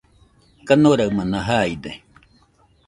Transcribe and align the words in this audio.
kanoraɨmana 0.67 1.39
jaide 1.47 1.91